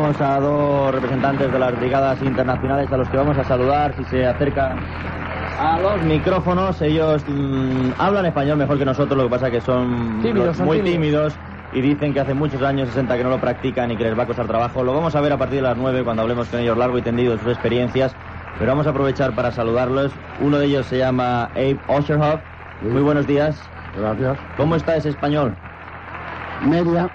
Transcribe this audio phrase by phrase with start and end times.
[0.00, 4.04] Tenemos a dos representantes de las brigadas internacionales a los que vamos a saludar si
[4.04, 4.78] se acercan
[5.58, 6.80] a los micrófonos.
[6.80, 10.78] Ellos mm, hablan español mejor que nosotros, lo que pasa que son, Tímidos, son muy
[10.78, 11.34] tímidos.
[11.34, 11.38] tímidos
[11.74, 14.22] y dicen que hace muchos años 60 que no lo practican y que les va
[14.22, 14.82] a costar trabajo.
[14.82, 17.02] Lo vamos a ver a partir de las 9 cuando hablemos con ellos largo y
[17.02, 18.16] tendido de sus experiencias.
[18.58, 20.12] Pero vamos a aprovechar para saludarlos.
[20.40, 22.40] Uno de ellos se llama Abe Osherhoff.
[22.80, 23.62] Muy buenos días.
[23.98, 24.38] Gracias.
[24.56, 25.54] ¿Cómo está ese español?
[26.62, 27.10] Media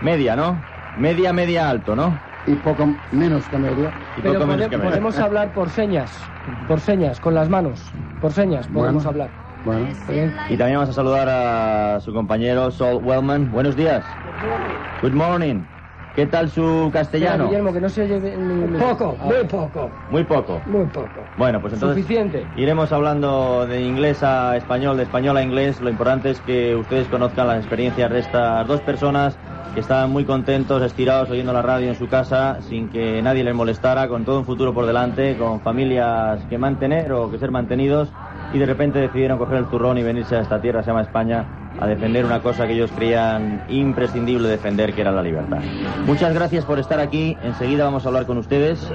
[0.00, 0.58] Media, ¿no?
[0.96, 2.29] Media, media alto, ¿no?
[2.46, 3.92] Y poco menos que media.
[4.16, 4.90] Y Pero poco menos que media.
[4.90, 6.30] podemos hablar por señas,
[6.66, 9.08] por señas, con las manos, por señas podemos Bueno.
[9.10, 9.30] hablar.
[9.62, 10.34] Bueno, Bien.
[10.48, 13.50] Y también vamos a saludar a su compañero Sol Wellman.
[13.50, 14.16] Buenos días.
[15.02, 15.64] Good morning.
[16.14, 17.44] ¿Qué tal su castellano?
[17.44, 20.60] Guillermo, que no se oye ni- Poco, Ah, muy poco, Muy poco.
[20.66, 21.28] muy poco.
[21.36, 22.48] Bueno, pues entonces Suficiente.
[22.56, 25.80] iremos hablando de inglés a español, de español a inglés.
[25.80, 29.38] Lo importante es que ustedes conozcan las experiencias de estas dos personas
[29.74, 33.54] que estaban muy contentos, estirados, oyendo la radio en su casa, sin que nadie les
[33.54, 38.08] molestara, con todo un futuro por delante, con familias que mantener o que ser mantenidos,
[38.52, 41.44] y de repente decidieron coger el turrón y venirse a esta tierra, se llama España,
[41.78, 45.58] a defender una cosa que ellos creían imprescindible defender, que era la libertad.
[46.04, 47.36] Muchas gracias por estar aquí.
[47.42, 48.90] Enseguida vamos a hablar con ustedes.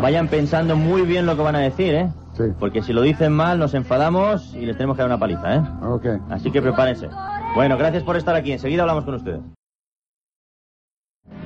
[0.00, 2.08] Vayan pensando muy bien lo que van a decir, ¿eh?
[2.32, 2.44] Sí.
[2.58, 5.62] Porque si lo dicen mal, nos enfadamos y les tenemos que dar una paliza, ¿eh?
[5.82, 6.06] Ok.
[6.30, 7.08] Así que prepárense.
[7.54, 8.52] Bueno, gracias por estar aquí.
[8.52, 9.40] Enseguida hablamos con ustedes.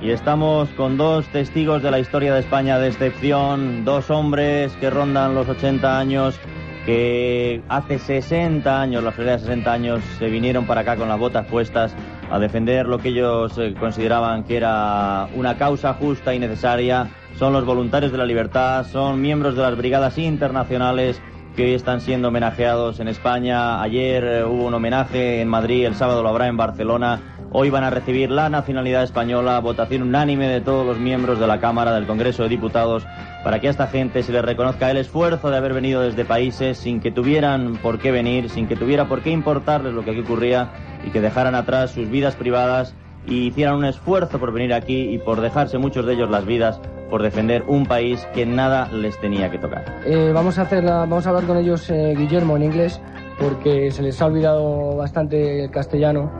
[0.01, 4.89] Y estamos con dos testigos de la historia de España de excepción, dos hombres que
[4.89, 6.39] rondan los 80 años,
[6.85, 11.17] que hace 60 años, la feria de 60 años, se vinieron para acá con las
[11.17, 11.95] botas puestas
[12.29, 17.09] a defender lo que ellos eh, consideraban que era una causa justa y necesaria.
[17.37, 21.21] Son los voluntarios de la libertad, son miembros de las brigadas internacionales
[21.55, 23.81] que hoy están siendo homenajeados en España.
[23.81, 27.32] Ayer eh, hubo un homenaje en Madrid, el sábado lo habrá en Barcelona.
[27.55, 31.59] Hoy van a recibir la nacionalidad española, votación unánime de todos los miembros de la
[31.59, 33.05] Cámara del Congreso de Diputados,
[33.43, 36.79] para que a esta gente se les reconozca el esfuerzo de haber venido desde países
[36.79, 40.21] sin que tuvieran por qué venir, sin que tuviera por qué importarles lo que aquí
[40.21, 40.71] ocurría
[41.05, 42.95] y que dejaran atrás sus vidas privadas
[43.27, 46.81] y hicieran un esfuerzo por venir aquí y por dejarse muchos de ellos las vidas
[47.11, 49.85] por defender un país que nada les tenía que tocar.
[50.07, 52.99] Eh, vamos a vamos a hablar con ellos, eh, Guillermo, en inglés,
[53.39, 56.31] porque se les ha olvidado bastante el castellano.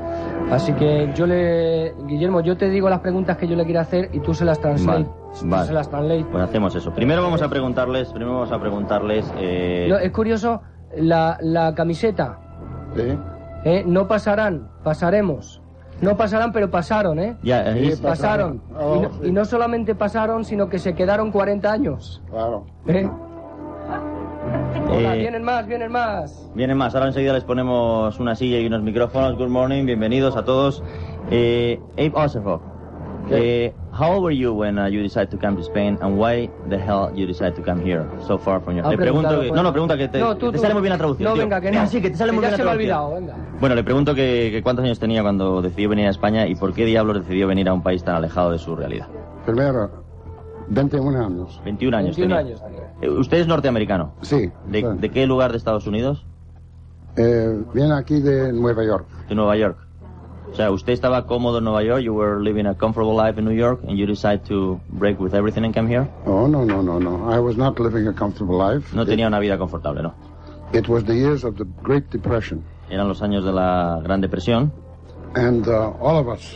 [0.51, 4.09] Así que yo le, Guillermo, yo te digo las preguntas que yo le quiero hacer
[4.13, 5.03] y tú se las translate.
[5.05, 5.67] Vale, vale.
[5.67, 6.25] Se las translate.
[6.31, 6.91] Pues hacemos eso.
[6.93, 9.33] Primero vamos a preguntarles, primero vamos a preguntarles.
[9.37, 10.61] eh, es curioso
[10.97, 12.39] la, la camiseta.
[12.95, 13.17] Sí.
[13.65, 13.83] ¿eh?
[13.85, 15.61] No pasarán, pasaremos.
[16.01, 17.37] No pasarán, pero pasaron, ¿eh?
[17.43, 18.61] ya, eh, Sí, Pasaron.
[18.77, 19.19] Oh, y, no, sí.
[19.25, 22.21] y no solamente pasaron, sino que se quedaron 40 años.
[22.29, 22.65] Claro.
[22.87, 23.09] ¿eh?
[24.89, 26.49] Hola, Eh, vienen más, vienen más.
[26.53, 29.35] Vienen más, ahora enseguida les ponemos una silla y unos micrófonos.
[29.37, 30.83] Good morning, bienvenidos a todos.
[31.31, 32.61] Eh, Abe Osserhoff,
[33.31, 36.49] eh, how old were you when uh, you decided to come to Spain and why
[36.69, 38.85] the hell you decided to come here so far from your...
[38.87, 39.51] Le pregunto que...
[39.51, 40.61] No, no, pregunta que te, No, tú, te tú.
[40.61, 41.29] sale muy bien la traducción.
[41.29, 41.43] No, tío.
[41.43, 41.87] venga, que no.
[41.87, 42.99] Sí, que te sale muy ya bien la se me ha traducción.
[43.15, 43.57] olvidado, venga.
[43.59, 46.73] Bueno, le pregunto que, que cuántos años tenía cuando decidió venir a España y por
[46.73, 49.07] qué diablos decidió venir a un país tan alejado de su realidad.
[49.45, 49.89] Primero,
[50.67, 51.61] 21 años.
[51.65, 52.55] 21 años 21 tenía.
[52.57, 52.63] años.
[52.69, 54.13] Eh, ¿Usted es norteamericano?
[54.21, 54.51] Sí.
[54.67, 56.25] ¿De, qué lugar de Estados Unidos?
[57.15, 59.07] Eh, viene aquí de Nueva York.
[59.29, 59.77] de Nueva York.
[60.51, 63.45] O sea, usted estaba cómodo en Nueva York, you were living a comfortable life in
[63.45, 66.07] New York, and you decided to break with everything and come here.
[66.25, 67.31] Oh, no, no, no, no.
[67.31, 68.93] I was not living a comfortable life.
[68.93, 70.13] No tenía una vida confortable, ¿no?
[70.71, 72.63] It, it was the years of the Great Depression.
[72.89, 74.71] Eran los años de la Gran Depresión
[75.35, 76.53] And uh, all of us,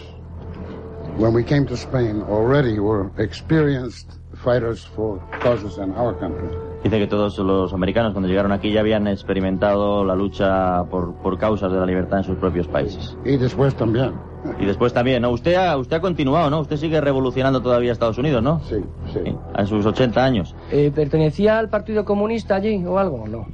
[1.18, 6.47] when we came to Spain, already were experienced fighters for causes in our country.
[6.84, 11.37] Dice que todos los americanos cuando llegaron aquí ya habían experimentado la lucha por, por
[11.37, 13.17] causas de la libertad en sus propios países.
[13.25, 14.13] Y después también.
[14.59, 15.31] Y después también, ¿no?
[15.31, 16.59] Usted ha, usted ha continuado, ¿no?
[16.61, 18.59] Usted sigue revolucionando todavía Estados Unidos, ¿no?
[18.61, 18.75] Sí,
[19.11, 19.19] sí.
[19.25, 20.55] Sí, A sus 80 años.
[20.72, 23.28] Eh, ¿Pertenecía al Partido Comunista allí o algo?
[23.28, 23.45] No.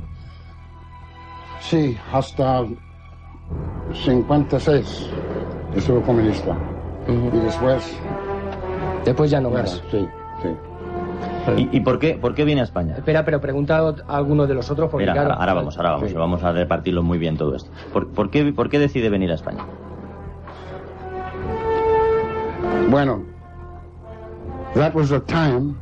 [1.62, 2.63] Sí, hasta
[3.94, 5.09] 56
[5.75, 6.56] estuve comunista.
[7.07, 7.97] Y después,
[9.06, 9.81] Después ya no más.
[9.91, 10.07] sí,
[10.41, 10.50] sí.
[11.57, 12.95] ¿Y, y por, qué, por qué viene a España?
[12.95, 15.92] Espera, pero pregunta a alguno de los otros porque Mira, claro, ahora, ahora vamos, ahora
[15.92, 16.16] vamos, Sí.
[16.16, 17.69] vamos a repartirlo muy bien todo esto.
[17.92, 19.63] ¿Por, por qué, ¿Por qué decide venir a España?
[22.90, 23.24] Bueno,
[24.75, 25.75] that was a time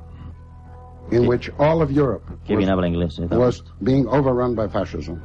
[1.12, 3.20] in which all of Europe Qué bien was, habla inglés.
[3.20, 5.18] eh, was being overrun by fascism.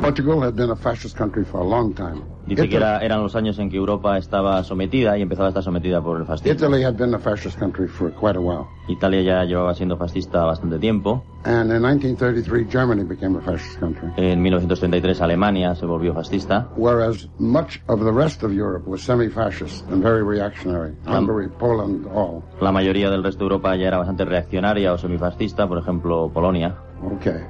[0.00, 2.22] Portugal had been a fascist country for a long time.
[2.46, 5.50] Dice que Italy, era- eran los años en que Europa estaba sometida y empezaba a
[5.50, 6.52] estar sometida por el fascismo.
[6.52, 8.64] Italy had been a fascist country for quite a while.
[8.88, 11.22] Italia ya llevaba siendo fascista bastante tiempo.
[11.44, 14.08] And in 1933, Germany became a fascist country.
[14.16, 16.68] En 1933 Alemania se volvió fascista.
[16.76, 20.94] Whereas much of the rest of Europe was semi-fascist and very reactionary.
[21.06, 22.42] Hungary, Poland, all.
[22.60, 26.74] La mayoría del resto de Europa ya era bastante reaccionaria o semifascista, por ejemplo Polonia.
[27.16, 27.44] Okay.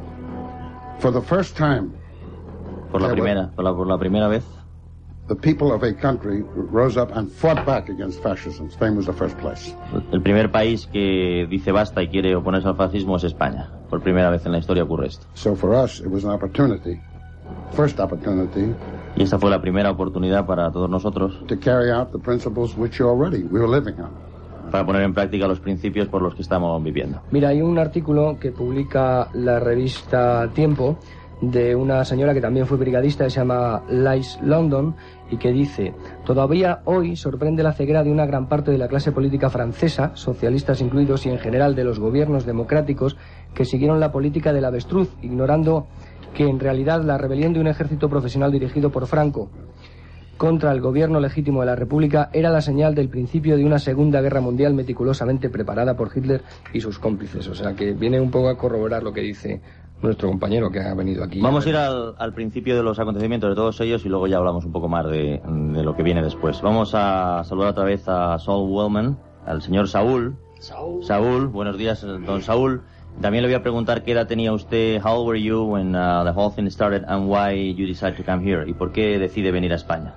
[0.99, 1.93] For the first time,
[2.91, 4.45] Por la primera, por la, por la primera vez,
[5.29, 6.43] the people of a country
[6.73, 8.69] rose up and fought back against fascism.
[8.71, 9.75] Spain was the first place.
[10.13, 13.71] el primer país que dice basta y quiere oponerse al fascismo es España.
[13.89, 15.27] Por primera vez en la historia ocurre esto.
[15.35, 17.01] So for us, it was an opportunity,
[17.73, 18.75] first opportunity,
[19.17, 23.01] Y esta fue la primera oportunidad para todos nosotros to carry out the principles which
[23.01, 24.11] already we were living on.
[24.71, 27.21] para poner en práctica los principios por los que estamos viviendo.
[27.33, 30.99] Mira, hay un artículo que publica la revista Tiempo
[31.41, 34.95] de una señora que también fue brigadista, que se llama Lice London,
[35.31, 35.95] y que dice,
[36.25, 40.81] todavía hoy sorprende la ceguera de una gran parte de la clase política francesa, socialistas
[40.81, 43.17] incluidos, y en general de los gobiernos democráticos,
[43.55, 45.87] que siguieron la política del avestruz, ignorando
[46.35, 49.51] que en realidad la rebelión de un ejército profesional dirigido por Franco
[50.41, 54.23] contra el gobierno legítimo de la República era la señal del principio de una Segunda
[54.23, 56.41] Guerra Mundial meticulosamente preparada por Hitler
[56.73, 57.47] y sus cómplices.
[57.49, 59.61] O sea que viene un poco a corroborar lo que dice
[60.03, 61.41] nuestro compañero que ha venido aquí.
[61.41, 64.39] Vamos a ir al, al principio de los acontecimientos de todos ellos y luego ya
[64.39, 66.61] hablamos un poco más de, de lo que viene después.
[66.63, 70.37] Vamos a saludar otra vez a Saul Wellman, al señor Saúl.
[70.59, 71.05] Saul.
[71.05, 72.83] Saúl, buenos días, don Saúl.
[73.21, 76.23] También le voy a preguntar qué edad tenía usted, how old were you when uh,
[76.25, 79.51] the whole thing started and why you decided to come here y por qué decide
[79.51, 80.15] venir a España.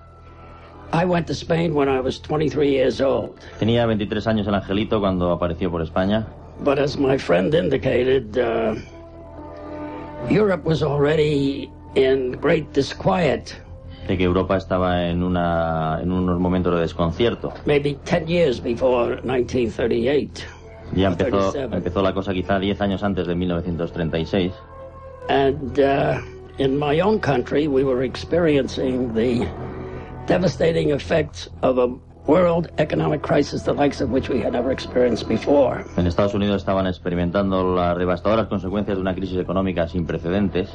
[0.94, 3.32] I went to Spain when I was 23 years old.
[3.60, 6.28] Tenía 23 años el angelito cuando apareció por España,
[6.64, 8.76] But as my friend indicated, uh,
[10.30, 13.56] Europe was already in great disquiet,
[14.08, 17.54] de que Europa estaba en, una, en unos momentos de desconcierto.
[17.66, 20.44] maybe 10 years before 1938.
[20.96, 21.76] Ya empezó, 37.
[21.76, 24.54] empezó la cosa quizá 10 años antes de 1936.
[25.30, 26.20] And uh,
[26.58, 29.48] in my own country, we were experiencing the
[30.28, 31.88] devastating effects of a
[32.28, 35.84] world economic crisis, the likes of which we had never experienced before.
[35.98, 40.70] En Estados Unidos estaban experimentando las devastadoras consecuencias de una crisis económica sin precedentes.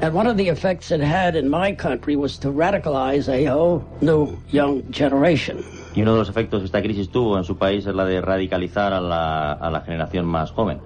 [0.00, 3.84] And one of the effects it had in my country was to radicalize a whole
[4.00, 5.64] new young generation.
[5.94, 8.20] Y uno de los efectos que esta crisis tuvo en su país es la de
[8.20, 10.80] radicalizar a la, a la generación más joven.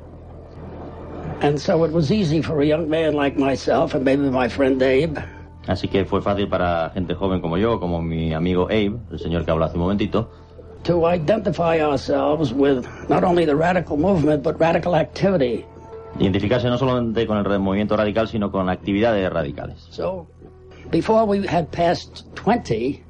[1.43, 4.81] And so it was easy for a young man like myself and maybe my friend
[4.81, 5.19] Abe
[5.67, 9.44] Así que fue fácil para gente joven como yo, como mi amigo Abe, el señor
[9.44, 10.31] que habló hace un momentito,
[10.82, 15.64] to identify ourselves with not only the radical movement but radical activity.
[16.19, 19.87] identificarse no solamente con el movimiento radical, sino con actividades radicales.
[19.91, 20.26] So
[20.91, 23.03] before we had passed 20,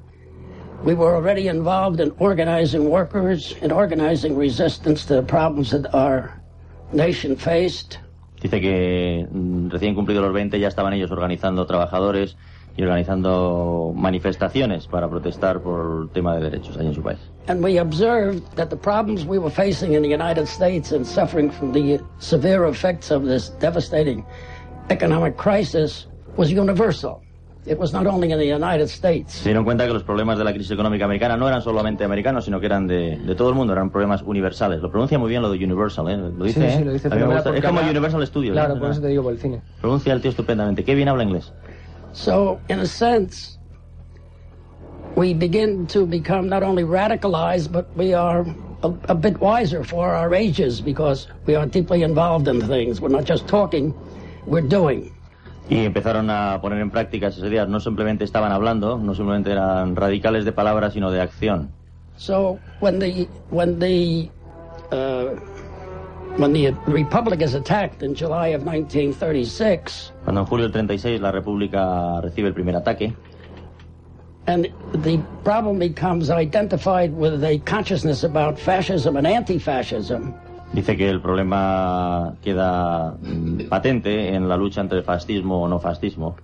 [0.84, 6.40] we were already involved in organizing workers and organizing resistance to the problems that our
[6.92, 7.98] nation faced.
[8.42, 12.36] Dice que mm, recién cumplidos los 20 ya estaban ellos organizando trabajadores
[12.76, 17.20] y organizando manifestaciones para protestar por el tema de derechos allí en su país.
[17.46, 21.50] And we observed that the problems we were facing in the United States and suffering
[21.50, 24.24] from the severe effects of this devastating
[24.90, 27.22] economic crisis was universal.
[27.64, 29.34] It was not only in the United States.
[29.34, 32.44] Se dieron cuenta que los problemas de la crisis económica americana no eran solamente americanos,
[32.44, 34.80] sino que eran de, de todo el mundo, eran problemas universales.
[34.80, 36.16] Lo pronuncia muy bien lo de Universal, ¿eh?
[36.16, 36.78] Lo dice, sí, ¿eh?
[36.78, 37.54] sí, lo dice A mí me gusta.
[37.56, 38.52] Es como habla- Universal Studios.
[38.54, 38.78] Claro, ¿eh?
[38.80, 39.62] por eso te digo por el cine.
[39.80, 40.82] Pronuncia el tío estupendamente.
[40.84, 41.52] Qué bien habla inglés.
[42.12, 43.58] So, in a sense,
[45.16, 48.44] we begin to become not only radicalized, but we are
[48.82, 53.00] a, a bit wiser for our ages because we are deeply involved in things.
[53.00, 53.94] We're not just talking,
[54.46, 55.12] we're doing.
[55.68, 57.68] Y empezaron a poner en práctica esas ideas.
[57.68, 61.70] No simplemente estaban hablando, no simplemente eran radicales de palabras, sino de acción.
[62.16, 64.30] So when the when the
[64.92, 65.34] uh,
[66.36, 71.30] when the republic is attacked in July of 1936, Cuando en julio del 36 la
[71.32, 73.14] República recibe el primer ataque,
[74.46, 74.68] and
[75.02, 80.34] the problem becomes identified with a consciousness about fascism and anti-fascism,
[80.72, 86.36] dice que el problema queda mm, patente en la lucha entre fascismo o no fascismo.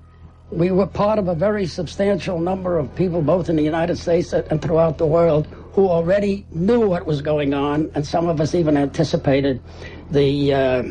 [0.50, 4.32] we were part of a very substantial number of people, both in the United States
[4.32, 8.54] and throughout the world, who already knew what was going on, and some of us
[8.54, 9.60] even anticipated
[10.10, 10.82] the uh,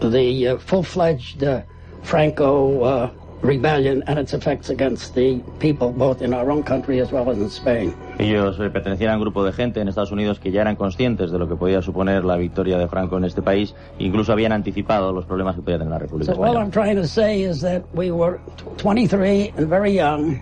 [0.00, 1.62] the uh, full-fledged uh,
[2.02, 3.10] Franco uh,
[3.42, 7.38] rebellion and its effects against the people, both in our own country as well as
[7.38, 7.94] in Spain.
[8.18, 11.30] Ellos eh, pertenecían a un grupo de gente en Estados Unidos que ya eran conscientes
[11.30, 15.12] de lo que podía suponer la victoria de Franco en este país, incluso habían anticipado
[15.12, 16.64] los problemas que podía tener la República So all Española.
[16.64, 18.38] I'm trying to say is that we were
[18.78, 20.40] 23 and very young,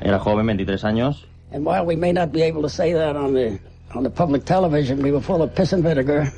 [0.00, 3.34] Era joven, 23 años, and while we may not be able to say that on
[3.34, 3.58] the
[3.94, 6.30] on the public television, we were full of piss and vinegar.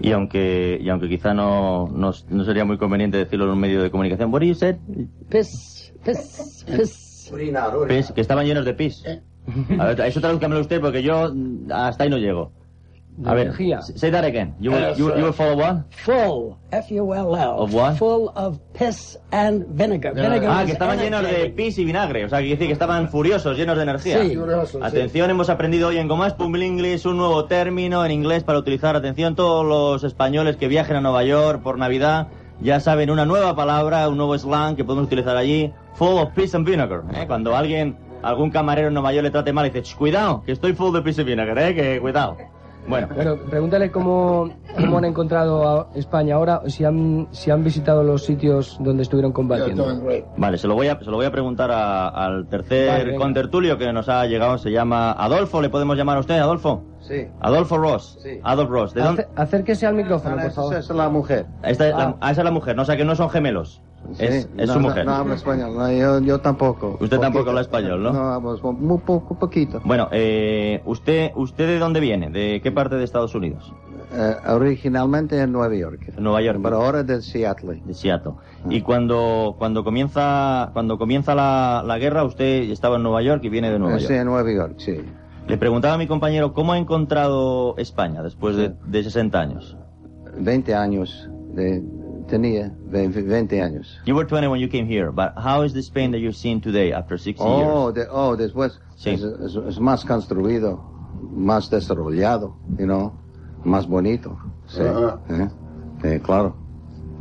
[0.00, 3.82] Y aunque, y aunque quizá no, no, no sería muy conveniente decirlo en un medio
[3.82, 4.76] de comunicación, what do you said?
[5.28, 7.32] Piss, piss, piss.
[7.88, 9.02] Pis, que estaban llenos de pis.
[9.78, 12.52] A ver, eso tradúzcamelo usted porque yo mm, hasta ahí no llego.
[13.24, 13.54] A ver,
[13.96, 14.54] say that again.
[14.60, 15.84] You will, you, you will follow what?
[16.04, 17.58] Full, F-U-L-L.
[17.62, 17.96] Of what?
[17.96, 20.12] Full of piss and vinegar.
[20.14, 22.24] Vinegar Ah, que estaban llenos de pis y vinagre.
[22.26, 24.20] O sea, que quiere decir que estaban furiosos, llenos de energía.
[24.22, 24.36] Sí.
[24.82, 28.96] Atención, hemos aprendido hoy en Gomás Pumble English un nuevo término en inglés para utilizar.
[28.96, 32.28] Atención, todos los españoles que viajen a Nueva York por Navidad
[32.60, 35.72] ya saben una nueva palabra, un nuevo slang que podemos utilizar allí.
[35.94, 37.02] Full of piss and vinegar.
[37.14, 37.24] ¿eh?
[37.26, 40.74] Cuando alguien, algún camarero en Nueva York le trate mal, dice, "Ch, cuidado, que estoy
[40.74, 41.74] full de piss and vinegar, ¿eh?
[41.74, 42.36] que cuidado.
[42.88, 48.02] Bueno, Bueno, pregúntale cómo, cómo han encontrado a España ahora, si han, si han visitado
[48.02, 49.86] los sitios donde estuvieron combatiendo.
[50.36, 53.76] Vale, se lo voy a, se lo voy a preguntar a- al tercer Vale, contertulio
[53.78, 54.58] que nos ha llegado.
[54.58, 55.60] Se llama Adolfo.
[55.60, 56.84] ¿Le podemos llamar a usted, Adolfo?
[57.00, 57.26] Sí.
[57.40, 58.18] Adolfo Ross.
[58.22, 58.40] Sí.
[58.42, 58.94] Adolfo Ross.
[58.94, 59.26] ¿De dónde?
[59.36, 60.74] Acérquese al micrófono, Esa por favor.
[60.76, 61.46] es la mujer.
[61.62, 62.16] Esta es la, Ah.
[62.20, 63.82] ah, esa es la mujer, no, o sea que no son gemelos.
[64.18, 64.48] Es, Sí.
[64.56, 65.06] es No, su no, mujer.
[65.06, 65.74] No, habla español.
[65.76, 66.98] No, yo, yo tampoco.
[67.00, 67.50] Usted tampoco Poquito.
[67.50, 68.12] habla español, ¿no?
[68.12, 69.80] No, hablo muy poco, poquito.
[69.84, 72.30] Bueno, eh, usted, ¿usted de dónde viene?
[72.30, 73.72] ¿De qué parte de Estados Unidos?
[74.14, 76.12] Eh, originalmente en Nueva York.
[76.18, 76.60] Nueva York.
[76.62, 77.82] Pero ahora de Seattle.
[77.84, 78.32] De Seattle.
[78.70, 83.48] Y cuando, cuando comienza, cuando comienza la, la guerra, usted estaba en Nueva York y
[83.48, 84.14] viene de Nueva Sí, York.
[84.16, 84.96] en Nueva York, sí.
[85.48, 89.76] Le preguntaba a mi compañero cómo ha encontrado España después de, de 60 años.
[90.38, 91.28] 20 años.
[91.54, 91.82] De,
[92.28, 93.98] tenía 20, 20 años.
[94.06, 96.60] You were 20 when you came here, but how is the Spain that you're seeing
[96.60, 97.94] today after 60 Oh, years?
[98.06, 99.10] de- oh, después Sí.
[99.10, 100.80] es, es- es más construido,
[101.32, 103.12] más desarrollado, you know,
[103.64, 104.36] más bonito.
[104.66, 105.18] Sí, Ah.
[105.30, 105.48] ¿eh?
[106.02, 106.54] Sí, claro.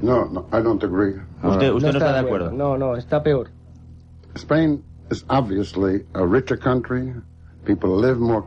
[0.01, 1.15] No, no, I don't agree.
[1.43, 2.51] Usted, usted no está de acuerdo.
[2.51, 3.49] No, no, está peor.
[4.35, 7.13] Spain is obviously a richer country.
[7.63, 8.43] People live more,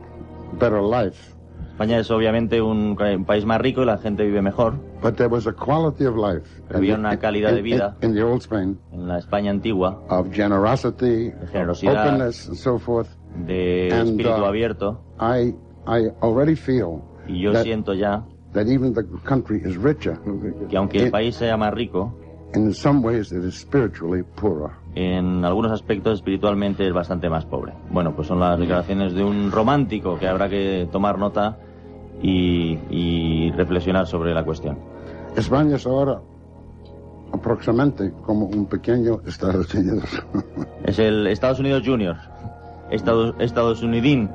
[0.59, 1.35] better life.
[1.79, 4.73] España es obviamente un, un país más rico y la gente vive mejor.
[5.01, 6.45] But there was a quality of life.
[6.73, 7.95] Había in- una in- calidad de in- vida.
[8.01, 12.05] In, the old Spain En la España antigua, of generosity, generosidad.
[12.05, 13.07] openness, and so forth.
[13.47, 15.55] de And, espíritu uh, abierto, I,
[15.87, 20.19] I already feel y yo that, siento ya that even the country is richer.
[20.69, 22.13] que aunque el in, país sea más rico,
[22.55, 24.71] in some ways it is spiritually poorer.
[24.95, 27.71] en algunos aspectos espiritualmente es bastante más pobre.
[27.89, 31.57] Bueno, pues son las declaraciones de un romántico que habrá que tomar nota
[32.21, 34.77] y, y reflexionar sobre la cuestión.
[35.35, 36.19] España es ahora
[37.31, 40.03] aproximadamente como un pequeño Estados Unidos.
[40.85, 42.15] Es el Estados Unidos Junior,
[42.89, 44.29] Estados, Estados Unidín.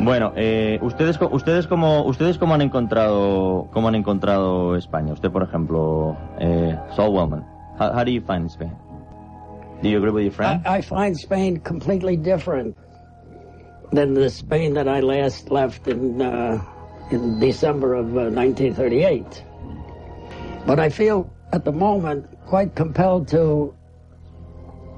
[0.00, 5.12] Bueno, eh, ustedes, co- ustedes como, ustedes cómo han encontrado, cómo han encontrado España.
[5.12, 7.44] Usted, por ejemplo, eh, Saul Wellman.
[7.78, 8.72] How, how do you find Spain?
[9.82, 10.62] Do you agree with your friend?
[10.66, 12.74] I, I find Spain completely different
[13.92, 16.58] than the Spain that I last left in uh,
[17.10, 19.42] in December of uh, 1938.
[20.66, 23.74] But I feel at the moment quite compelled to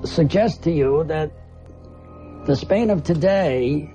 [0.05, 1.31] suggest to you that
[2.47, 3.91] the Spain of today,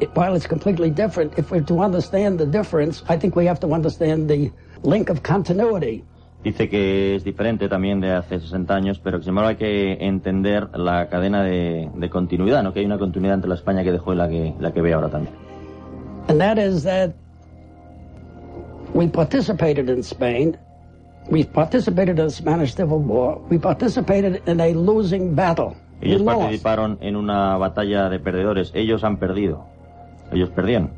[0.00, 3.60] it, while it's completely different, if we're to understand the difference, I think we have
[3.60, 4.50] to understand the
[4.82, 6.04] link of continuity.
[6.42, 9.92] Dice que es diferente también de hace 60 años, pero que sin embargo hay que
[10.00, 12.72] entender la cadena de, de continuidad, ¿no?
[12.72, 14.92] Que hay una continuidad entre la España que dejó y la que, la que ve
[14.92, 15.34] ahora también.
[16.28, 17.14] and that is that
[18.94, 20.56] we participated in Spain.
[21.30, 23.40] We participated in the Spanish Civil War.
[23.48, 25.76] We participated in a losing battle.
[26.00, 26.38] We Ellos lost.
[26.40, 28.72] participaron en una batalla de perdedores.
[28.74, 29.64] Ellos han perdido.
[30.32, 30.90] Ellos perdieron.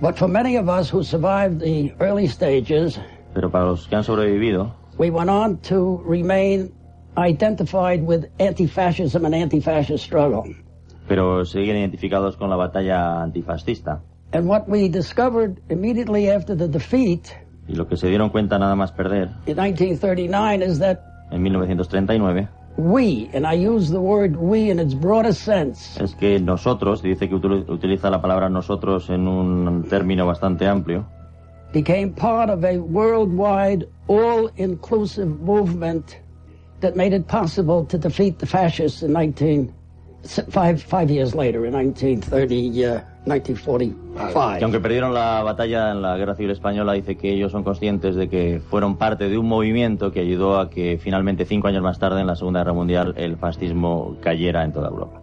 [0.00, 2.98] But for many of us who survived the early stages,
[3.32, 6.72] Pero para los que han sobrevivido, we went on to remain
[7.16, 10.42] identified with anti-fascism and anti-fascist struggle.
[11.06, 14.02] pero siguen identificados con la batalla antifascista.
[14.34, 17.32] And what we discovered immediately after the defeat
[17.68, 20.98] Y lo que se dieron cuenta nada más perder in 1939 is that
[21.30, 25.96] en 1939 we, and I use the word we in its broadest sense.
[26.02, 31.06] Es que nosotros, dice que utiliza la palabra nosotros en un término bastante amplio.
[31.72, 36.18] Became part of a worldwide, all-inclusive movement
[36.80, 39.70] that made it possible to defeat the fascists in s-
[40.24, 44.58] five five years later, in 1930, uh, 1945.
[44.58, 48.14] Que aunque perdieron la batalla en la Guerra Civil Española, dice que ellos son conscientes
[48.14, 51.98] de que fueron parte de un movimiento que ayudó a que finalmente, cinco años más
[51.98, 55.22] tarde, en la Segunda Guerra Mundial, el fascismo cayera en toda Europa.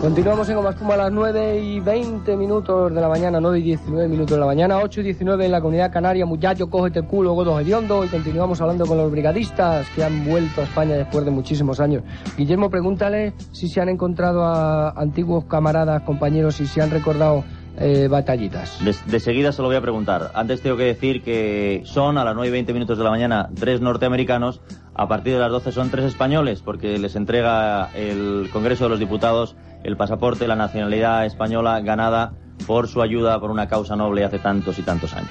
[0.00, 4.08] Continuamos en Omaspuma a las 9 y 20 minutos de la mañana, 9 y 19
[4.08, 6.26] minutos de la mañana, 8 y 19 en la comunidad canaria.
[6.26, 8.04] Muchacho, cógete el culo, godos hediondo.
[8.04, 12.02] Y continuamos hablando con los brigadistas que han vuelto a España después de muchísimos años.
[12.36, 17.42] Guillermo, pregúntale si se han encontrado a antiguos camaradas, compañeros, si han recordado
[17.78, 18.82] eh, batallitas.
[18.84, 20.30] De, de seguida se lo voy a preguntar.
[20.34, 23.48] Antes tengo que decir que son a las 9 y 20 minutos de la mañana
[23.58, 24.60] tres norteamericanos.
[24.94, 28.98] A partir de las 12 son tres españoles, porque les entrega el Congreso de los
[28.98, 32.32] Diputados el pasaporte, la nacionalidad española ganada
[32.66, 35.30] por su ayuda por una causa noble hace tantos y tantos años.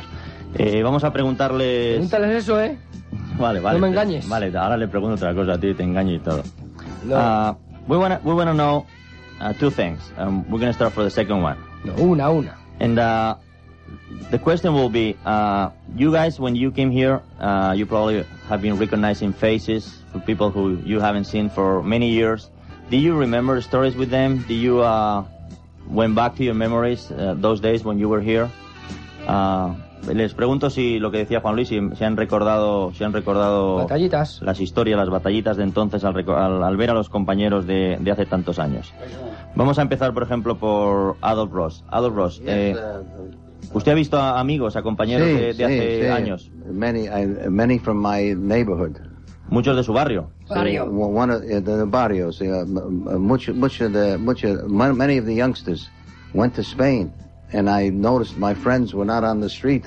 [0.57, 1.95] Eh, vamos a preguntarles.
[1.95, 2.77] Pregúntales eso, ¿eh?
[3.37, 3.79] Vale, vale.
[3.79, 4.29] No me engañes.
[4.29, 6.43] Vale, ahora le pregunto otra cosa a ti, te engaño y todo.
[7.03, 7.15] No.
[7.15, 7.55] Uh,
[7.87, 8.85] we want we want to know
[9.41, 9.99] uh, two things.
[10.17, 11.57] Um, we're going to start for the second one.
[11.85, 12.57] No, una, una.
[12.79, 13.35] And uh,
[14.31, 18.61] the question will be, uh, you guys, when you came here, uh, you probably have
[18.61, 22.49] been recognizing faces for people who you haven't seen for many years.
[22.89, 24.43] Do you remember stories with them?
[24.47, 25.25] Do you uh,
[25.87, 28.49] went back to your memories uh, those days when you were here?
[30.07, 33.13] Uh, les pregunto si lo que decía Juan Luis, si, si han recordado, si han
[33.13, 34.41] recordado Batallitas.
[34.41, 37.97] las historias, las batallitas de entonces al, reco- al- al ver a los compañeros de,
[37.99, 38.93] de hace tantos años.
[39.55, 41.83] Vamos a empezar, por ejemplo, por Adolf Ross.
[41.89, 42.75] Adolf Ross, eh,
[43.73, 46.51] ¿usted ha visto a amigos, a compañeros de, de hace años?
[46.71, 48.97] Many, I, many from my neighborhood.
[49.47, 50.29] Muchos de su barrio.
[50.49, 50.85] Barrio.
[50.85, 54.97] One of the, the barrios, uh, m- m- much, much of the, much of, mon-
[54.97, 55.89] many of the youngsters
[56.33, 57.11] went to Spain,
[57.53, 59.85] and I noticed my friends were not on the street.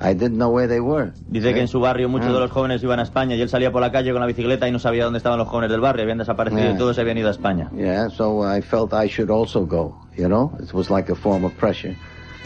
[0.00, 1.12] I didn't know where they were.
[1.28, 2.32] Dice que en su barrio muchos Ah.
[2.34, 4.66] de los jóvenes iban a España y él salía por la calle con la bicicleta
[4.66, 6.74] y no sabía dónde estaban los jóvenes del barrio, habían desaparecido Yeah.
[6.74, 7.70] y todos se habían ido a España.
[7.76, 10.52] Yeah, so I felt I should also go, you know?
[10.60, 11.94] It was like a form of pressure.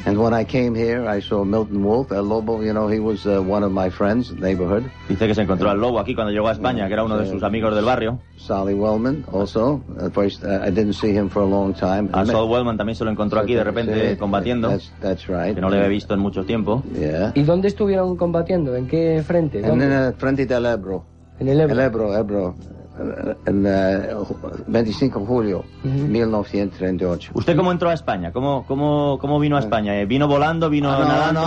[0.04, 3.26] And when I came here, I saw Milton Wolf, El Lobo, you know, he was
[3.26, 4.84] uh, one of my friends, neighborhood.
[5.08, 7.26] Dice que se encontró al lobo aquí cuando llegó a España, que era uno de
[7.26, 8.20] sus amigos del barrio.
[8.36, 9.82] Sally Wellman also.
[10.00, 12.08] At first, uh, I didn't see him for a long time.
[12.12, 15.54] A Saul Wellman también se lo encontró aquí de repente Sí, combatiendo, That's, that's right.
[15.54, 16.82] que no le había visto en mucho tiempo.
[16.94, 17.32] Yeah.
[17.34, 18.76] ¿Y dónde estuvieron combatiendo?
[18.76, 19.60] ¿En qué frente?
[19.62, 19.88] ¿Dónde?
[19.88, 21.04] then uh, Frente del Ebro.
[21.38, 21.74] En el Ebro.
[21.74, 22.54] El Ebro, Ebro.
[22.98, 24.24] Uh, En uh,
[24.68, 27.32] 25 de julio, 1938.
[27.34, 28.32] ¿Usted cómo entró a España?
[28.32, 29.98] ¿Cómo, cómo, cómo vino a España?
[30.00, 30.06] ¿Eh?
[30.06, 30.70] ¿Vino volando?
[30.70, 31.40] ¿Vino Ah, no, nadando?
[31.40, 31.46] no,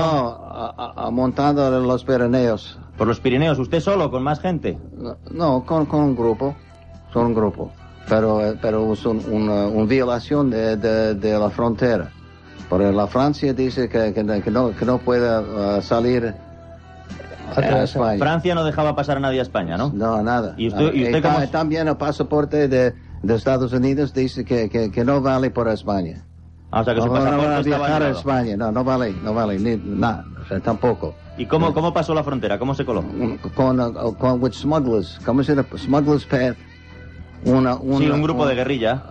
[0.51, 2.77] a- a- a montado en los Pirineos.
[2.97, 3.57] ¿Por los Pirineos?
[3.59, 4.77] ¿Usted solo, con más gente?
[4.97, 6.55] No, No, con, con un grupo,
[7.13, 7.71] con un grupo.
[8.07, 12.11] Pero, eh, pero es un- una, una violación de, de, de la frontera.
[12.69, 15.27] Porque la Francia dice que, que, no- que no, que no puede
[15.77, 16.33] eh, salir
[17.57, 18.17] España.
[18.19, 19.91] Francia no dejaba pasar a nadie a España, ¿no?
[19.93, 20.53] No, nada.
[20.57, 24.69] ¿Y usted- y Ah, usted cómo- También el pasaporte de, de Estados Unidos dice que,
[24.69, 26.23] que, que no vale por España.
[26.71, 28.09] Ah, o sea, que no, su no, no pasaporte a estaba viajar a.
[28.11, 28.57] España.
[28.57, 31.15] No, no vale, no vale, ni nada, o sea, tampoco.
[31.37, 32.59] ¿Y cómo, cómo pasó la frontera?
[32.59, 33.03] ¿Cómo se coló?
[33.55, 35.67] Con, uh, con with smugglers, ¿cómo se llama?
[35.77, 36.57] Smugglers path.
[37.45, 39.03] Una, una, Sí, un grupo una- de guerrilla.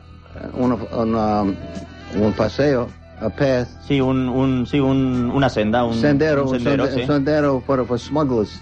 [0.54, 2.88] una- un paseo,
[3.20, 7.00] a path, Sí, un, un, sí, un, una senda, un sendero, un un sendero, sende-
[7.02, 7.06] sí.
[7.06, 8.60] sendero for, for smugglers.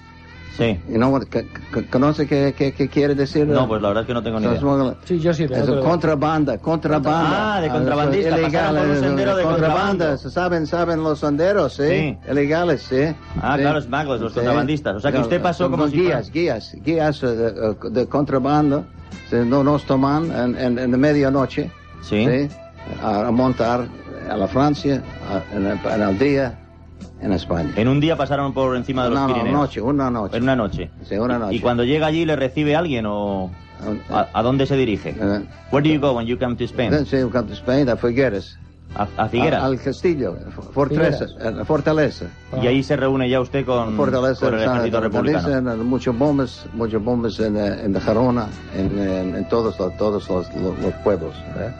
[0.57, 0.79] Sí.
[0.89, 3.47] You know what, c- c- ¿Conoce qué, qué, qué quiere decir?
[3.47, 4.95] No, pues la verdad es que no tengo ni idea.
[5.05, 5.45] Sí, yo sí.
[5.45, 7.57] Es contrabanda, contrabanda.
[7.57, 10.17] Ah, de contrabandista, pasaron por un sendero de contrabando.
[10.17, 11.83] ¿Saben, saben los senderos, sí?
[11.87, 12.19] Sí.
[12.31, 13.03] Ilegales, sí.
[13.43, 13.61] Ah, Sí.
[13.63, 14.37] claro, smugglers, los Sí.
[14.37, 14.97] contrabandistas.
[14.97, 18.87] O sea, que usted pasó como si fuera- guías, guías, guías eh, eh, de contrabando.
[19.29, 22.49] Sí, no nos toman en, en, en la medianoche, Sí.
[23.03, 23.89] A montar
[24.31, 26.59] a la Francia, a- en, el, en el día,
[27.21, 27.73] en España.
[27.77, 29.55] En un día pasaron por encima de los Una Pirineos.
[29.61, 30.37] noche, una noche.
[30.37, 30.91] En una noche.
[31.09, 31.55] Sí, una noche.
[31.57, 33.51] Y cuando llega allí, ¿le recibe alguien o
[34.11, 35.11] a, a dónde se dirige?
[35.19, 35.41] Eh,
[35.73, 36.91] Where do you go when you come to Spain?
[36.91, 38.59] Then she come to Spain, a Figueres.
[38.95, 39.63] A, a Figueras.
[39.63, 40.37] Al, al castillo,
[40.73, 42.27] fortaleza, eh, fortaleza.
[42.63, 45.43] Y ahí se reúne ya usted con, Fortaleza, con el ejército republicano.
[45.43, 49.95] fortaleza, en- muchos bombas, muchos bombas en, eh, en Jarona, en, en, en todos, los,
[49.99, 51.35] todos los, los- los pueblos.
[51.59, 51.71] ¿eh?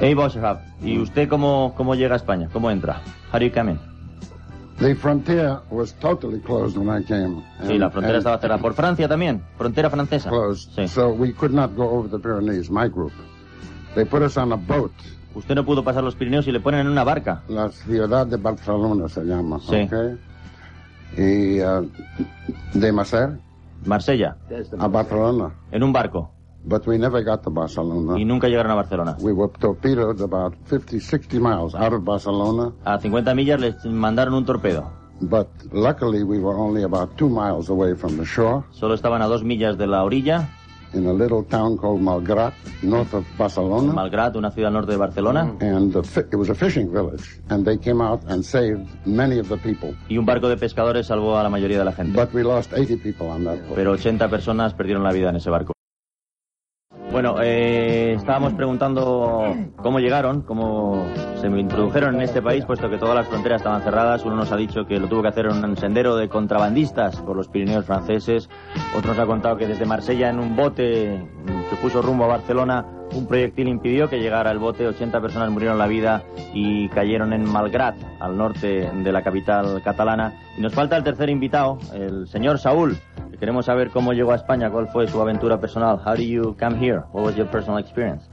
[0.00, 2.48] Hey, Boschhab, ¿y usted cómo, cómo llega a España?
[2.52, 3.00] ¿Cómo entra?
[3.32, 3.78] How do you come in?
[4.78, 7.42] The frontier was totally closed when I came.
[7.66, 8.60] Sí, and- la frontera and estaba cerrada.
[8.62, 9.42] ¿Por Francia también?
[9.56, 10.30] ¿Frontera francesa?
[10.30, 10.70] Closed.
[10.76, 10.86] Sí.
[10.86, 13.10] So we could not go over the Pyrenees, my group.
[13.96, 14.92] They put us on a boat.
[15.34, 17.42] Usted no pudo pasar los Pirineos y le ponen en una barca.
[17.48, 19.58] La ciudad de Barcelona se llama.
[19.58, 19.88] Sí.
[19.90, 20.16] Okay?
[21.16, 21.90] Y uh,
[22.74, 23.30] de Macer
[23.84, 24.36] Marsella,
[24.78, 25.50] a Barcelona.
[25.72, 26.30] en un barco.
[26.64, 28.16] But we never got to Barcelona.
[28.18, 29.16] Y nunca llegaron a Barcelona.
[29.20, 32.72] We were torpedoed about 50, 60 miles out of Barcelona.
[32.84, 34.90] A 50 millas les mandaron un torpedo.
[35.20, 38.64] But luckily, we were only about two miles away from the shore.
[38.70, 40.48] Solo estaban a dos millas de la orilla.
[40.94, 43.92] in a little town called Malgrat, north of Barcelona.
[43.92, 45.52] Malgrat, una ciudad norte de Barcelona.
[45.60, 49.38] and the fi- it was a fishing village, and they came out and saved many
[49.38, 49.94] of the people.
[50.08, 52.18] Y un barco de pescadores salvó a la mayoría de la gente.
[52.18, 53.74] But we lost 80 people on that boat.
[53.74, 55.74] Pero 80 personas perdieron la vida en ese barco.
[57.10, 61.06] Bueno, eh, estábamos preguntando cómo llegaron, cómo
[61.40, 64.24] se introdujeron en este país, puesto que todas las fronteras estaban cerradas.
[64.26, 67.34] Uno nos ha dicho que lo tuvo que hacer en un sendero de contrabandistas por
[67.34, 68.50] los Pirineos franceses.
[68.96, 71.26] Otro nos ha contado que desde Marsella en un bote
[71.70, 72.84] se puso rumbo a Barcelona.
[73.14, 74.86] Un proyectil impidió que llegara el bote.
[74.86, 80.34] 80 personas murieron la vida y cayeron en Malgrat, al norte de la capital catalana.
[80.58, 82.98] Y nos falta el tercer invitado, el señor Saúl.
[83.38, 86.00] Que Queremos saber cómo llegó a España, cuál fue su aventura personal.
[86.04, 87.04] How did you come here?
[87.12, 88.24] What was your personal experience?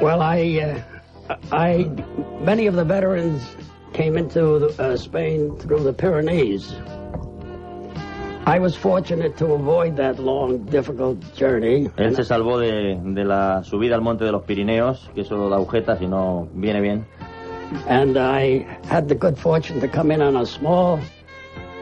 [0.00, 0.82] Well, I,
[1.28, 1.90] uh, I,
[2.40, 3.42] many of the veterans
[3.92, 6.74] came into the, uh, Spain through the Pyrenees.
[8.46, 11.88] I was fortunate to avoid that long, difficult journey.
[11.96, 15.56] Él se salvó de, de la subida al monte de los Pirineos, que eso da
[15.56, 17.04] agujetas y no viene bien.
[17.88, 21.00] And I had the good fortune to come in on a small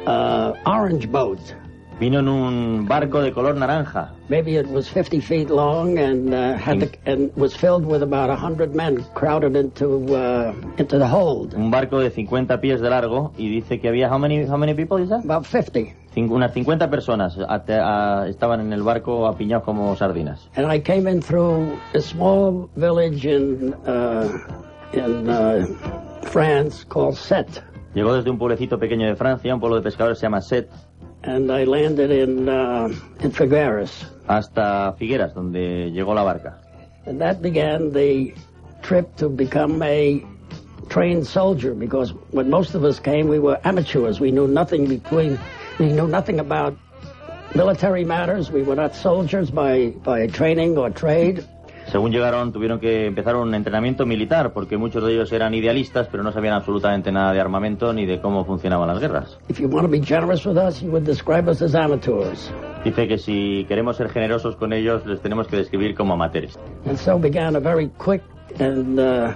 [0.06, 1.54] uh, orange boat.
[2.00, 4.12] Vino en un barco de color naranja.
[4.28, 8.28] Maybe it was 50 feet long and uh, had the, and was filled with about
[8.30, 11.54] 100 men crowded into uh, into the hold.
[11.54, 14.74] Un barco de 50 pies de largo y dice que había how many how many
[14.74, 15.24] people is that?
[15.24, 15.92] About 50.
[16.14, 20.48] Cin- unas 50 personas ate- a- estaban en el barco apiñados como sardinas.
[20.54, 24.28] And I came in through a small village in uh,
[24.92, 25.66] in uh,
[26.22, 27.61] France called Set,
[27.94, 30.68] Llegó desde un pueblecito pequeño de Francia, un pueblo de pescadores se llama Set,
[31.28, 32.88] and I landed in uh,
[33.20, 33.92] in Figueres.
[34.26, 36.58] hasta Figueras, donde llegó la barca.
[37.06, 38.34] And that began the
[38.82, 40.24] trip to become a
[40.88, 44.20] trained soldier because when most of us came, we were amateurs.
[44.20, 45.38] We knew nothing between,
[45.78, 46.76] we knew nothing about
[47.54, 48.50] military matters.
[48.50, 51.46] We were not soldiers by, by training or trade.
[51.90, 56.22] Según llegaron, tuvieron que empezar un entrenamiento militar, porque muchos de ellos eran idealistas, pero
[56.22, 59.38] no sabían absolutamente nada de armamento ni de cómo funcionaban las guerras.
[59.48, 62.53] If you want to be generous with us, you would describe us as amateurs.
[62.85, 66.59] Dice que si queremos ser generosos con ellos, les tenemos que describir como amateurs.
[66.87, 68.22] And so began a very quick
[68.61, 69.35] and uh,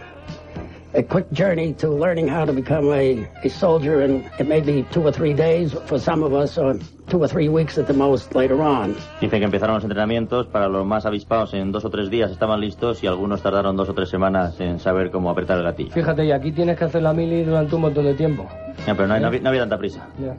[0.95, 4.03] a quick journey to learning how to become a, a soldier.
[4.03, 6.75] And it may be two or three days for some of us, or
[7.09, 8.95] two or three weeks at the most later on.
[9.21, 12.61] Dice que empezaron los entrenamientos, para los más avispados en dos o tres días estaban
[12.61, 15.93] listos y algunos tardaron dos o tres semanas en saber cómo apretar el gatillo.
[15.93, 18.47] Fíjate, y aquí tienes que hacer la mili durante un montón de tiempo.
[18.87, 20.07] Ya, pero no, hay- no había, no había tanta prisa.
[20.21, 20.35] Ya.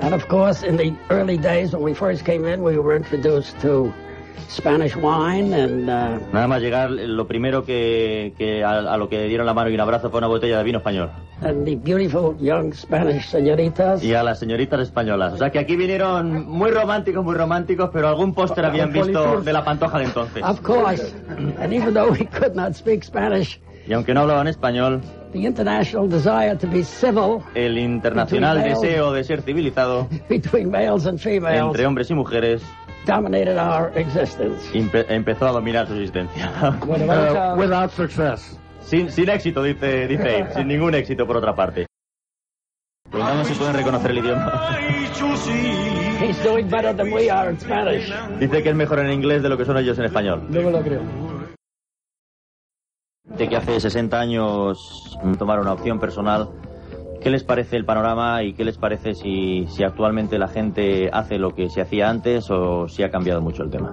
[0.00, 3.58] And of course, in the early days when we first came in, we were introduced
[3.62, 3.92] to
[4.50, 9.24] Spanish wine and uh, Nada más llegar, lo primero que, que a, a lo que
[9.24, 11.10] dieron la mano y un abrazo fue una botella de vino español.
[11.42, 14.02] and the beautiful young Spanish senoritas.
[14.02, 15.34] Y a las señoritas españolas.
[15.34, 19.52] O sea que aquí vinieron muy románticos, muy románticos, pero algún póster habían visto de
[19.52, 20.42] la pantoja de entonces.
[20.42, 21.14] Of course.
[21.60, 25.00] and even though we could not speak Spanish, Y aunque no hablaban español,
[25.32, 31.18] the international desire to be civil el internacional deseo de ser civilizado between males and
[31.18, 32.62] females entre hombres y mujeres
[33.06, 34.70] dominated our existence.
[34.74, 36.52] impe- empezó a dominar su existencia.
[36.86, 37.54] Bueno, vamos a...
[37.54, 38.58] Uh, without success.
[38.80, 41.86] sin, sin éxito, dice, dice Abe, sin ningún éxito por otra parte.
[43.10, 44.76] Preguntamos si pueden reconocer el idioma.
[46.20, 48.12] He's doing better than we are in Spanish.
[48.38, 50.46] Dice que es mejor en inglés de lo que son ellos en español.
[50.50, 51.00] No me lo creo.
[53.24, 56.50] De que hace 60 años tomaron una opción personal.
[57.20, 61.38] ¿Qué les parece el panorama y qué les parece si, si actualmente la gente hace
[61.38, 63.92] lo que se hacía antes o si ha cambiado mucho el tema?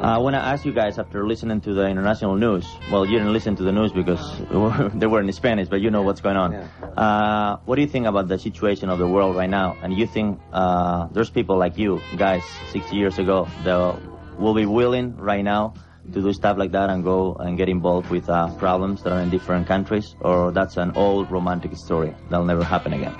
[0.00, 2.64] I want to ask you guys after listening to the international news.
[2.90, 4.20] Well, you didn't listen to the news because
[4.94, 6.54] they were in Spanish, but you know what's going on.
[6.54, 9.76] Uh, what do you think about the situation of the world right now?
[9.82, 13.98] And you think uh, there's people like you guys 60 years ago that
[14.38, 15.74] will be willing right now
[16.12, 19.20] to do stuff like that and go and get involved with uh, problems that are
[19.22, 23.14] in different countries, or that's an old romantic story that'll never happen again.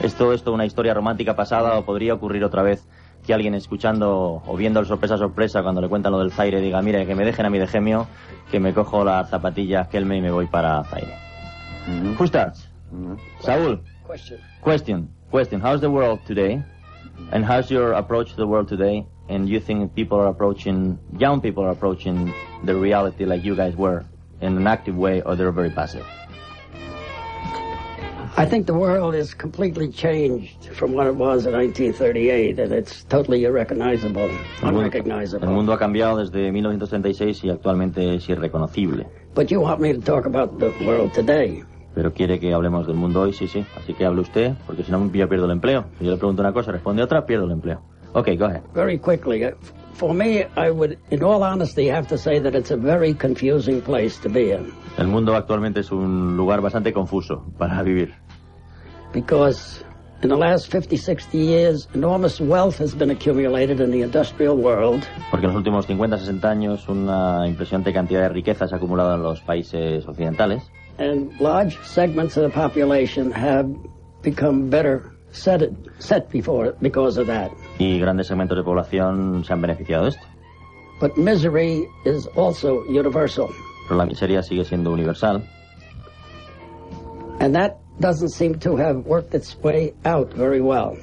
[0.00, 2.86] ¿Es todo esto una historia romántica pasada o podría ocurrir otra vez
[3.26, 6.82] que alguien escuchando o viendo el sorpresa sorpresa cuando le cuentan lo del Zaire diga,
[6.82, 8.06] mire, que me dejen a mi de gemio,
[8.50, 11.14] que me cojo las zapatillas Kelme y me voy para Zaire?
[12.18, 12.68] Who starts?
[13.40, 14.40] Saúl, Question.
[14.62, 15.60] question, question.
[15.60, 16.62] How's the world today?
[17.30, 19.06] And how's your approach to the world today?
[19.28, 22.32] And you think people are approaching, young people are approaching
[22.64, 24.04] the reality like you guys were
[24.40, 26.04] in an active way or they're very passive?
[28.34, 33.04] I think the world is completely changed from what it was in 1938, and it's
[33.04, 34.30] totally irrecognizable,
[34.62, 35.46] unrecognizable.
[35.46, 39.06] el mundo ha cambiado desde 1936 y actualmente es irreconocible.
[39.34, 41.62] But you want me to talk about the world today.
[41.94, 43.66] Pero quiere que hablemos del mundo hoy, sí, sí.
[43.76, 45.84] Así que hable usted, porque si no yo pierdo el empleo.
[45.98, 47.82] Si yo le pregunto una cosa, responde otra, pierdo el empleo.
[48.14, 48.62] Ok, go ahead.
[48.74, 49.52] Very quickly, uh,
[49.94, 53.80] for me, I would, in all honesty, have to say that it's a very confusing
[53.80, 54.72] place to be in.
[54.98, 58.14] El mundo actualmente es un lugar bastante confuso para vivir.
[59.12, 59.84] Because
[60.22, 65.06] in the last 50, 60 years, enormous wealth has been accumulated in the industrial world.
[65.30, 69.14] Porque en los últimos 50, 60 años una impresionante cantidad de riqueza se ha acumulado
[69.14, 70.62] en los países occidentales.
[70.98, 73.68] And large segments of the population have
[74.22, 75.62] become better set,
[75.98, 77.50] set before because of that.
[77.78, 80.26] Y grandes segmentos de población se han beneficiado de esto.
[81.00, 83.48] But misery is also universal.
[83.88, 85.42] Pero la miseria sigue siendo universal.
[87.40, 90.96] And that doesn't seem to have worked its way out very well.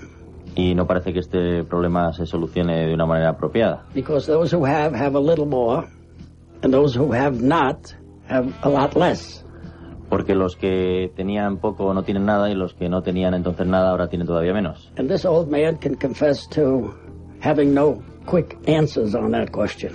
[0.55, 3.85] Y no parece que este problema se solucione de una manera apropiada.
[3.93, 5.85] Because those who have have a little more,
[6.63, 7.93] and those who have not
[8.27, 9.43] have a lot less.
[10.09, 13.91] Porque los que tenían poco no tienen nada y los que no tenían entonces nada
[13.91, 14.91] ahora tienen todavía menos.
[14.97, 16.93] And this old man can confess to
[17.41, 19.93] having no quick answers on that question.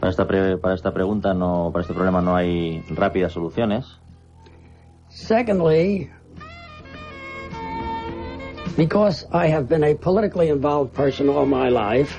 [0.00, 3.86] Para esta, pre- para esta pregunta, no, para este problema no hay rápidas soluciones.
[5.08, 6.10] Secondly,
[8.76, 12.14] because I have been a politically involved person all my life,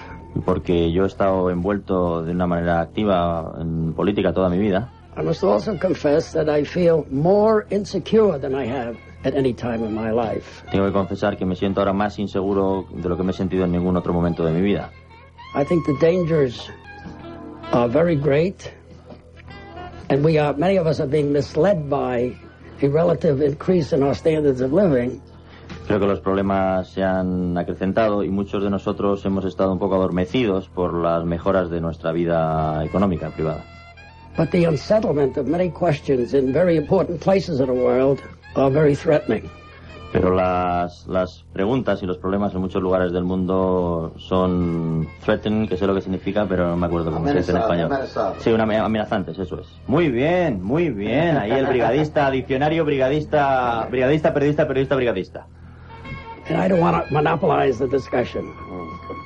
[0.46, 4.90] Porque yo he estado envuelto de una manera activa en política toda mi vida.
[5.18, 9.84] I must also confess that I feel more insecure than I have at any time
[9.84, 10.64] in my life.
[10.72, 13.66] Tengo que confesar que me siento ahora más inseguro de lo que me he sentido
[13.66, 14.92] en ningún otro momento de mi vida.
[15.56, 16.70] I think the dangers
[17.72, 18.72] are very great,
[20.12, 22.38] and we are many of us are being misled by
[22.84, 25.20] a relative increase in our standards of living.
[25.88, 29.96] Creo que los problemas se han acrecentado y muchos de nosotros hemos estado un poco
[29.96, 33.64] adormecidos por las mejoras de nuestra vida económica privada.
[34.38, 38.20] But the unsettlement of many questions in very important places of the world
[38.56, 39.50] are very threatening.
[40.14, 45.76] Pero las, las preguntas y los problemas en muchos lugares del mundo son threatening, que
[45.76, 47.90] sé lo que significa, pero no me acuerdo cómo se dice en español.
[48.40, 49.68] Sí, una ame- amenazantes, eso es.
[49.88, 51.36] Muy bien, muy bien.
[51.38, 55.48] Ahí el brigadista, diccionario, brigadista, brigadista, periodista, periodista, brigadista.
[56.50, 58.46] And I don't want to monopolize the discussion.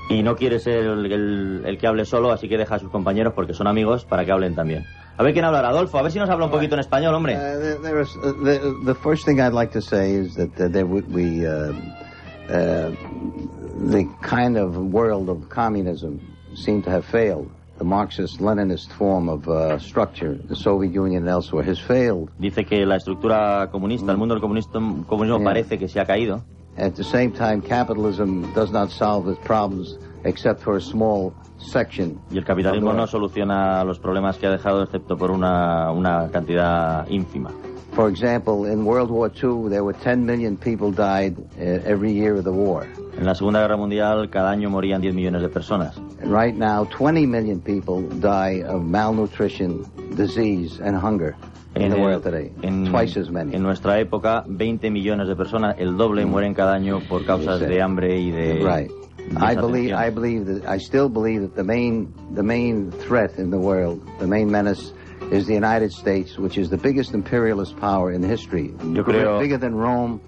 [0.09, 2.89] Y no quiere ser el, el- el que hable solo, así que deja a sus
[2.89, 4.83] compañeros, porque son amigos, para que hablen también.
[5.17, 5.97] A ver quién habla, Adolfo.
[5.97, 7.35] A ver si nos habla un poquito en español, hombre.
[7.35, 10.85] Uh, there, is, uh, the, the first thing I'd like to say is that there
[10.85, 11.73] would be uh,
[12.49, 12.91] uh,
[13.91, 16.19] the kind of world of communism
[16.55, 17.49] seemed to have failed.
[17.77, 22.29] The Marxist-Leninist form of uh, structure, the Soviet Union and elsewhere, has failed.
[22.39, 25.45] Dice que la estructura comunista, el mundo del comunista- comunismo Yeah.
[25.45, 26.43] parece que se ha caído.
[26.77, 31.33] At the same time, capitalism does not solve its problems except for a small.
[32.31, 37.07] Y el capitalismo no soluciona los problemas que ha dejado excepto por una, una cantidad
[37.09, 37.49] ínfima.
[37.93, 42.35] For example, in World War II, there were 10 million people died uh, every year
[42.37, 42.87] of the war.
[43.19, 45.97] En la Segunda Guerra Mundial cada año morían 10 millones de personas.
[46.21, 49.83] And right now, 20 million people die of malnutrition,
[50.15, 51.35] disease, and hunger
[51.75, 52.53] in the el- world today.
[52.61, 53.53] en- Twice as many.
[53.55, 57.81] en nuestra época, 20 millones de personas, el doble, mueren cada año por causas de
[57.81, 58.91] hambre y de right.
[59.37, 59.93] I believe.
[59.93, 60.65] I believe that.
[60.65, 64.93] I still believe that the main, the main threat in the world, the main menace,
[65.31, 68.73] is the United States, which is the biggest imperialist power in history.
[68.83, 70.21] Yo creo- bigger than Rome,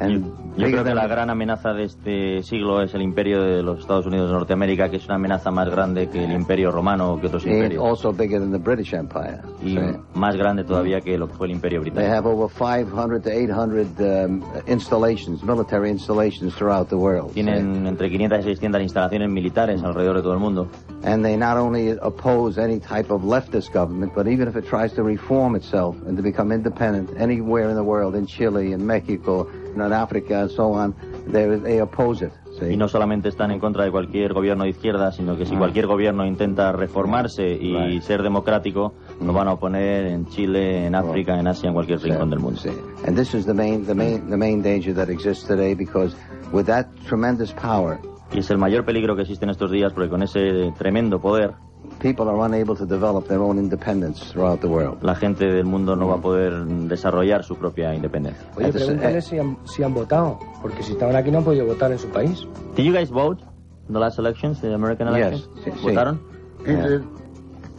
[0.00, 0.18] Yo,
[0.56, 4.06] yo creo que la gran amenaza de este siglo es el imperio de los Estados
[4.06, 7.26] Unidos de Norteamérica, que es una amenaza más grande que el imperio romano o que
[7.26, 7.84] otros imperios.
[7.84, 9.40] also bigger than the British Empire.
[9.62, 12.14] Y So- más grande todavía que lo que fue el imperio They británico.
[12.14, 17.32] have over 500 to 800 um, installations, military installations throughout the world.
[17.32, 20.68] Tienen entre 500 y 600 instalaciones militares alrededor de todo el mundo.
[21.04, 24.92] And they not only oppose any type of leftist government, but even if it tries
[24.94, 29.46] to reform itself and to become independent anywhere in the world, in Chile, in Mexico,
[29.86, 30.94] in Africa, and so on,
[31.30, 32.32] they, they oppose it.
[32.60, 35.86] Y no solamente están en contra de cualquier gobierno de izquierda, sino que si cualquier
[35.86, 38.02] gobierno intenta reformarse y Right.
[38.02, 42.30] ser democrático, lo van a oponer en Chile, en África, en Asia, en cualquier rincón
[42.30, 42.58] del mundo.
[42.58, 42.72] See.
[43.06, 46.16] And this is the main, the main, the main danger that exists today because
[46.52, 48.00] with that tremendous power,
[48.32, 51.52] Y es el mayor peligro que existe en estos días porque con ese tremendo poder
[52.00, 55.02] people are unable to develop their own independence throughout the world.
[55.02, 56.52] la gente del mundo no va a poder
[56.88, 58.46] desarrollar su propia independencia.
[58.56, 61.66] Oye, pregúntale eh, si han, si han votado, porque si estaban aquí no han podido
[61.66, 62.46] votar en su país.
[62.76, 63.42] Did you guys vote
[63.88, 65.16] in the last elections, the American Yes.
[65.16, 65.48] elections?
[65.64, 65.82] Sí, sí.
[65.88, 66.20] ¿Votaron?
[66.66, 67.00] He Yeah.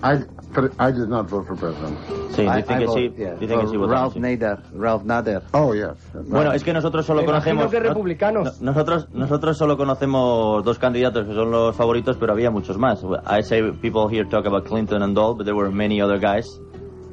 [0.02, 0.24] I,
[0.54, 1.98] but I did not vote for president.
[2.36, 4.02] Sí, I- I que vote, sí, yeah, dicen que sí votaron.
[4.02, 4.20] Ralph sí.
[4.20, 5.42] Nader, Ralph Nader.
[5.54, 5.90] Oh, yes.
[6.30, 7.70] Bueno, es que nosotros solo Me conocemos...
[7.70, 8.62] que no- republicanos.
[8.62, 13.04] no- nosotros, nosotros solo conocemos dos candidatos que son los favoritos, pero había muchos más.
[13.04, 16.60] I say people here talk about Clinton and all, but there were many other guys.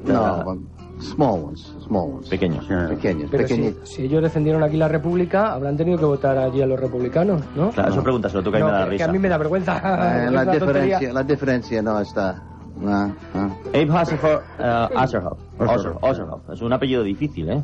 [0.05, 0.57] No, but
[0.99, 2.27] Small ones, small ones.
[2.27, 2.67] Pequeños.
[2.67, 2.87] Yeah.
[2.87, 3.87] Pequeños, Pero si, pequeñitos.
[3.89, 7.69] si ellos defendieron aquí la República, habrán tenido que votar allí a los republicanos, ¿no?
[7.69, 9.05] Claro, eso pregúntaselo tú que a mí No, me da que- que risa.
[9.05, 9.77] a mí me da vergüenza.
[9.77, 12.41] Eh, la, diferencia, la diferencia no está.
[12.79, 13.57] No, no.
[13.69, 14.93] Abe Hasselhoff, uh.
[15.63, 16.49] Osser- Osserhoff.
[16.51, 17.63] Es un apellido difícil, ¿eh?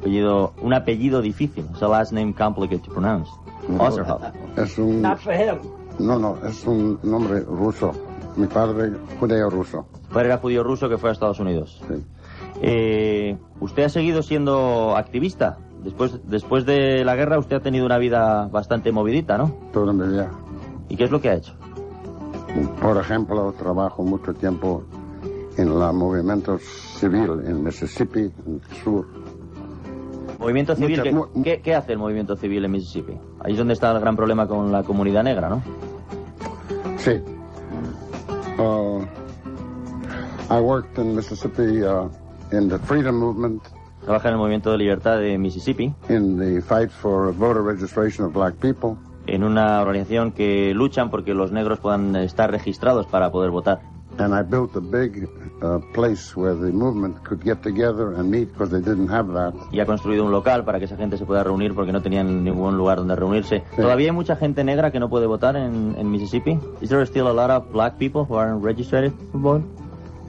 [0.00, 1.64] Apellido, un apellido difícil.
[1.72, 3.30] It's a last name complicated to pronounce.
[3.78, 4.22] Osserhoff.
[4.56, 5.00] Es un...
[5.02, 5.56] Not for him.
[5.98, 7.92] No, no, es un nombre ruso.
[8.36, 9.86] Mi padre, judeo ruso.
[10.12, 11.82] Padre era judío ruso que fue a Estados Unidos.
[11.88, 12.02] Sí.
[12.62, 15.58] Eh, ¿Usted ha seguido siendo activista?
[15.82, 19.52] Después, después de la guerra usted ha tenido una vida bastante movidita, ¿no?
[19.72, 20.30] Toda mi vida.
[20.88, 21.54] ¿Y qué es lo que ha hecho?
[22.80, 24.82] Por ejemplo, trabajo mucho tiempo
[25.56, 29.06] en el movimiento civil en Mississippi, en el sur.
[30.38, 33.12] Movimiento civil, Mucha- ¿qué, mu- qué- qué hace el movimiento civil en Mississippi?
[33.40, 35.62] Ahí es donde está el gran problema con la comunidad negra, ¿no?
[36.98, 37.20] Sí.
[38.58, 39.02] Uh,
[40.50, 42.08] I worked in Mississippi uh,
[42.52, 43.62] in the freedom movement,
[44.04, 48.32] Trabaja en el movimiento de libertad de Mississippi, in the fight for voter registration of
[48.32, 48.96] black people.
[49.26, 53.80] En una organización que luchan porque los negros puedan estar registrados para poder votar.
[54.18, 55.26] And I built a big
[55.62, 59.54] uh, place where the movement could get together and meet because they didn't have that.
[59.72, 62.44] Y ha construido un local para que esa gente se pueda reunir porque no tenían
[62.44, 63.62] ningún lugar donde reunirse.
[63.74, 66.58] ¿Todavía hay mucha gente negra que no puede votar en, en Mississippi?
[66.82, 69.62] Is there still a lot of black people who aren't registered to vote?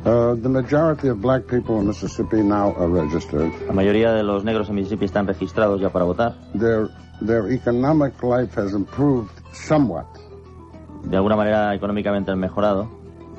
[0.05, 3.51] Uh, the majority of black people in Mississippi now are registered.
[3.67, 6.35] La mayoría de los negros en Mississippi están registrados ya para votar.
[6.59, 6.89] Their,
[7.25, 10.05] their economic life has improved somewhat,
[11.05, 12.89] De alguna manera económicamente han mejorado,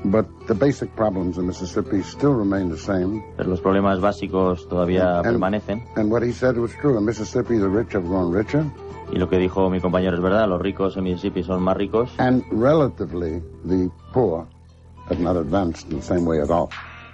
[0.05, 3.22] but the basic problems in Mississippi still remain the same.
[3.37, 5.85] pero los problemas básicos todavía And- permanecen.
[5.96, 6.96] And what he said was true.
[6.96, 8.64] In Mississippi, the rich have grown richer,
[9.12, 12.11] Y lo que dijo mi compañero es verdad, los ricos en Mississippi son más ricos
[12.18, 14.46] and relatively, the poor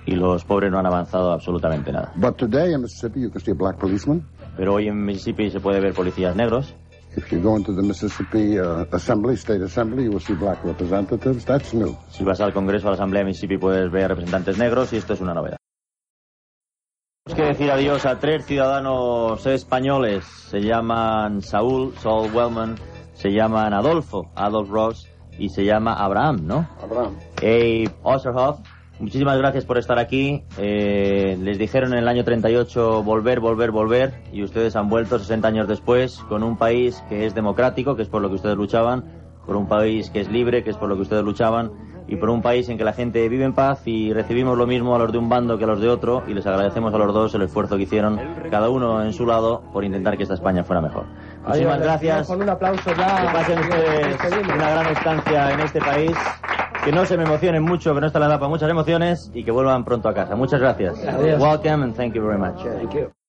[0.06, 2.12] y los pobres no han avanzado absolutamente nada.
[2.16, 4.26] But today in Mississippi, you can see a black policeman.
[4.56, 6.74] Pero hoy en Mississippi se puede ver policías negros.
[7.16, 8.56] If you go into the Mississippi
[8.92, 11.44] Assembly, State Assembly, you will see black representatives.
[11.44, 11.96] That's new.
[12.10, 15.14] Si vas al Congreso, a la Asamblea de Mississippi, puedes ver representantes negros y esto
[15.14, 15.56] es una novedad.
[17.24, 20.24] Tenemos que decir adiós a tres ciudadanos españoles.
[20.24, 22.76] Se llaman Saúl, Saul Wellman,
[23.14, 25.09] se llaman Adolfo, Adolf Ross,
[25.40, 26.68] y se llama Abraham, ¿no?
[26.82, 27.16] Abraham.
[27.38, 28.60] Abe Osterhoff.
[29.00, 30.44] Muchísimas gracias por estar aquí.
[30.58, 35.48] Eh, les dijeron en el año 38 volver, volver, volver, y ustedes han vuelto 60
[35.48, 39.04] años después con un país que es democrático, que es por lo que ustedes luchaban,
[39.46, 41.72] por un país que es libre, que es por lo que ustedes luchaban,
[42.06, 44.94] y por un país en que la gente vive en paz y recibimos lo mismo
[44.94, 47.14] a los de un bando que a los de otro, y les agradecemos a los
[47.14, 50.62] dos el esfuerzo que hicieron, cada uno en su lado, por intentar que esta España
[50.62, 51.06] fuera mejor.
[51.46, 52.26] Muchísimas Adiós, gracias.
[52.26, 53.16] Con un aplauso ya.
[53.16, 56.12] Que pasen ustedes una gran estancia en este país.
[56.84, 59.44] Que no se me emocionen mucho, que no está la edad para muchas emociones y
[59.44, 60.34] que vuelvan pronto a casa.
[60.36, 60.98] Muchas gracias.
[61.06, 61.40] Adiós.
[61.40, 62.62] Welcome and thank you very much.
[62.62, 63.19] Thank you.